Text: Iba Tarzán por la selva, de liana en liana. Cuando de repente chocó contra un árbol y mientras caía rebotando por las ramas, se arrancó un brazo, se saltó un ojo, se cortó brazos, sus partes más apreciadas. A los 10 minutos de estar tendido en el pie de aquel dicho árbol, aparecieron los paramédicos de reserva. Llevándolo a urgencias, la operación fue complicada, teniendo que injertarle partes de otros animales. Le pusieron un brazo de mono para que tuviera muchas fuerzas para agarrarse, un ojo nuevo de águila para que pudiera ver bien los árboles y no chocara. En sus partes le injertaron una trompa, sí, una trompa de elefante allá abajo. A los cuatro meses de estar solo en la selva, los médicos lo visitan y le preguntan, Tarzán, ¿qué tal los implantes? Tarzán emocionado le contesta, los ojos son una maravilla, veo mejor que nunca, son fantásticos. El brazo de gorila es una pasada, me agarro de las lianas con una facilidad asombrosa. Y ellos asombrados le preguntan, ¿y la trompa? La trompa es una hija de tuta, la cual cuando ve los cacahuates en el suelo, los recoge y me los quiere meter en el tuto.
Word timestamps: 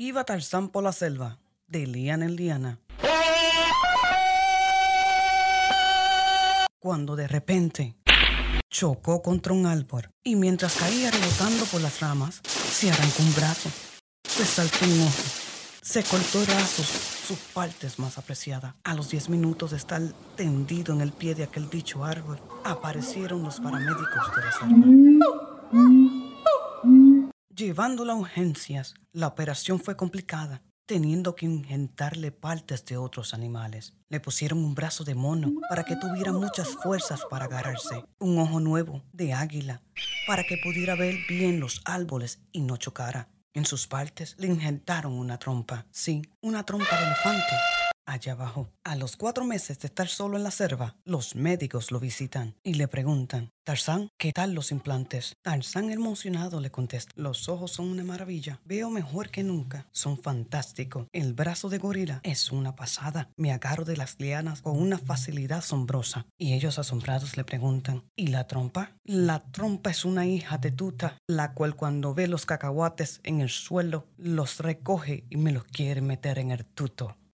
Iba 0.00 0.22
Tarzán 0.22 0.68
por 0.68 0.84
la 0.84 0.92
selva, 0.92 1.40
de 1.66 1.84
liana 1.84 2.24
en 2.24 2.36
liana. 2.36 2.78
Cuando 6.78 7.16
de 7.16 7.26
repente 7.26 7.96
chocó 8.70 9.20
contra 9.22 9.52
un 9.52 9.66
árbol 9.66 10.08
y 10.22 10.36
mientras 10.36 10.76
caía 10.76 11.10
rebotando 11.10 11.64
por 11.64 11.80
las 11.80 11.98
ramas, 11.98 12.40
se 12.44 12.92
arrancó 12.92 13.24
un 13.24 13.34
brazo, 13.34 13.70
se 14.22 14.44
saltó 14.44 14.84
un 14.84 15.00
ojo, 15.00 15.22
se 15.82 16.04
cortó 16.04 16.42
brazos, 16.42 16.86
sus 17.26 17.38
partes 17.52 17.98
más 17.98 18.18
apreciadas. 18.18 18.76
A 18.84 18.94
los 18.94 19.10
10 19.10 19.30
minutos 19.30 19.72
de 19.72 19.78
estar 19.78 20.00
tendido 20.36 20.94
en 20.94 21.00
el 21.00 21.10
pie 21.10 21.34
de 21.34 21.42
aquel 21.42 21.68
dicho 21.68 22.04
árbol, 22.04 22.38
aparecieron 22.62 23.42
los 23.42 23.58
paramédicos 23.58 24.36
de 24.36 24.42
reserva. 24.42 26.17
Llevándolo 27.58 28.12
a 28.12 28.14
urgencias, 28.14 28.94
la 29.10 29.26
operación 29.26 29.80
fue 29.80 29.96
complicada, 29.96 30.62
teniendo 30.86 31.34
que 31.34 31.44
injertarle 31.44 32.30
partes 32.30 32.84
de 32.84 32.96
otros 32.96 33.34
animales. 33.34 33.94
Le 34.08 34.20
pusieron 34.20 34.60
un 34.60 34.76
brazo 34.76 35.02
de 35.02 35.16
mono 35.16 35.54
para 35.68 35.82
que 35.82 35.96
tuviera 35.96 36.30
muchas 36.30 36.68
fuerzas 36.68 37.22
para 37.28 37.46
agarrarse, 37.46 38.04
un 38.20 38.38
ojo 38.38 38.60
nuevo 38.60 39.02
de 39.12 39.32
águila 39.32 39.82
para 40.28 40.44
que 40.44 40.58
pudiera 40.62 40.94
ver 40.94 41.16
bien 41.28 41.58
los 41.58 41.82
árboles 41.84 42.38
y 42.52 42.60
no 42.60 42.76
chocara. 42.76 43.28
En 43.54 43.64
sus 43.64 43.88
partes 43.88 44.36
le 44.38 44.46
injertaron 44.46 45.14
una 45.14 45.40
trompa, 45.40 45.84
sí, 45.90 46.22
una 46.40 46.62
trompa 46.62 46.96
de 46.96 47.06
elefante 47.06 47.87
allá 48.08 48.32
abajo. 48.32 48.70
A 48.84 48.96
los 48.96 49.16
cuatro 49.16 49.44
meses 49.44 49.78
de 49.78 49.88
estar 49.88 50.08
solo 50.08 50.36
en 50.36 50.42
la 50.42 50.50
selva, 50.50 50.96
los 51.04 51.34
médicos 51.34 51.92
lo 51.92 52.00
visitan 52.00 52.56
y 52.62 52.74
le 52.74 52.88
preguntan, 52.88 53.52
Tarzán, 53.64 54.08
¿qué 54.16 54.32
tal 54.32 54.54
los 54.54 54.72
implantes? 54.72 55.36
Tarzán 55.42 55.90
emocionado 55.90 56.58
le 56.60 56.70
contesta, 56.70 57.12
los 57.16 57.50
ojos 57.50 57.72
son 57.72 57.88
una 57.88 58.02
maravilla, 58.02 58.62
veo 58.64 58.88
mejor 58.88 59.28
que 59.28 59.42
nunca, 59.42 59.86
son 59.92 60.16
fantásticos. 60.16 61.06
El 61.12 61.34
brazo 61.34 61.68
de 61.68 61.76
gorila 61.76 62.20
es 62.22 62.50
una 62.50 62.74
pasada, 62.74 63.30
me 63.36 63.52
agarro 63.52 63.84
de 63.84 63.98
las 63.98 64.18
lianas 64.18 64.62
con 64.62 64.80
una 64.80 64.96
facilidad 64.96 65.58
asombrosa. 65.58 66.24
Y 66.38 66.54
ellos 66.54 66.78
asombrados 66.78 67.36
le 67.36 67.44
preguntan, 67.44 68.04
¿y 68.16 68.28
la 68.28 68.46
trompa? 68.46 68.96
La 69.04 69.50
trompa 69.52 69.90
es 69.90 70.06
una 70.06 70.26
hija 70.26 70.56
de 70.56 70.70
tuta, 70.70 71.18
la 71.26 71.52
cual 71.52 71.76
cuando 71.76 72.14
ve 72.14 72.26
los 72.26 72.46
cacahuates 72.46 73.20
en 73.22 73.42
el 73.42 73.50
suelo, 73.50 74.06
los 74.16 74.60
recoge 74.60 75.26
y 75.28 75.36
me 75.36 75.52
los 75.52 75.64
quiere 75.64 76.00
meter 76.00 76.38
en 76.38 76.52
el 76.52 76.64
tuto. 76.64 77.18